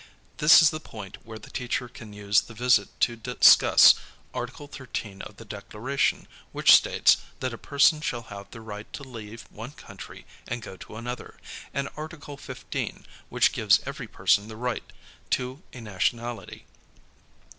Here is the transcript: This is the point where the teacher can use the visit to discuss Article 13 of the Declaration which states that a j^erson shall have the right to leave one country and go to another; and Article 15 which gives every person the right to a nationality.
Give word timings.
This 0.37 0.63
is 0.63 0.71
the 0.71 0.79
point 0.79 1.23
where 1.23 1.37
the 1.37 1.51
teacher 1.51 1.87
can 1.87 2.11
use 2.11 2.41
the 2.41 2.55
visit 2.55 2.87
to 3.01 3.15
discuss 3.15 3.93
Article 4.33 4.65
13 4.67 5.21
of 5.21 5.37
the 5.37 5.45
Declaration 5.45 6.27
which 6.53 6.73
states 6.73 7.17
that 7.39 7.53
a 7.53 7.57
j^erson 7.59 8.01
shall 8.01 8.23
have 8.23 8.49
the 8.49 8.61
right 8.61 8.91
to 8.93 9.03
leave 9.03 9.45
one 9.51 9.73
country 9.73 10.25
and 10.47 10.63
go 10.63 10.75
to 10.75 10.95
another; 10.95 11.37
and 11.71 11.87
Article 11.95 12.35
15 12.35 13.05
which 13.29 13.51
gives 13.51 13.79
every 13.85 14.07
person 14.07 14.47
the 14.47 14.57
right 14.57 14.91
to 15.29 15.61
a 15.71 15.79
nationality. 15.79 16.65